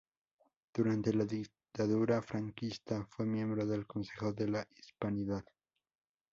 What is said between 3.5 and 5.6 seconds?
del Consejo de la Hispanidad.